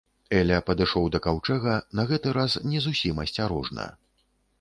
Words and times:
Эля 0.37 0.55
падышоў 0.69 1.03
да 1.15 1.19
каўчэга, 1.25 1.75
на 1.99 2.05
гэты 2.11 2.33
раз 2.39 2.57
не 2.71 2.79
зусім 2.87 3.21
асцярожна. 3.25 3.85